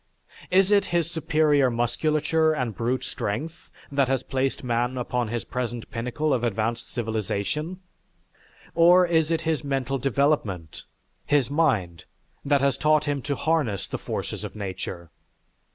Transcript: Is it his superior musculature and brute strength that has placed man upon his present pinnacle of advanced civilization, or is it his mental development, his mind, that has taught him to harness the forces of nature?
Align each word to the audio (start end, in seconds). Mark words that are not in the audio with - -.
Is 0.49 0.71
it 0.71 0.85
his 0.85 1.11
superior 1.11 1.69
musculature 1.69 2.53
and 2.53 2.73
brute 2.73 3.03
strength 3.03 3.69
that 3.91 4.07
has 4.07 4.23
placed 4.23 4.63
man 4.63 4.97
upon 4.97 5.27
his 5.27 5.43
present 5.43 5.91
pinnacle 5.91 6.33
of 6.33 6.43
advanced 6.43 6.91
civilization, 6.91 7.81
or 8.73 9.05
is 9.05 9.29
it 9.29 9.41
his 9.41 9.63
mental 9.63 9.99
development, 9.99 10.85
his 11.23 11.51
mind, 11.51 12.05
that 12.43 12.61
has 12.61 12.79
taught 12.79 13.05
him 13.05 13.21
to 13.21 13.35
harness 13.35 13.85
the 13.85 13.99
forces 13.99 14.43
of 14.43 14.55
nature? 14.55 15.11